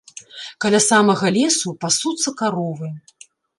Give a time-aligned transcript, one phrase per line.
[0.65, 2.93] Каля самага лесу пасуцца каровы.